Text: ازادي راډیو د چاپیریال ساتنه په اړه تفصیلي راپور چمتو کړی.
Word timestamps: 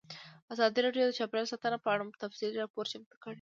ازادي 0.53 0.79
راډیو 0.85 1.05
د 1.07 1.11
چاپیریال 1.19 1.47
ساتنه 1.51 1.77
په 1.83 1.89
اړه 1.93 2.03
تفصیلي 2.23 2.57
راپور 2.61 2.85
چمتو 2.91 3.15
کړی. 3.21 3.29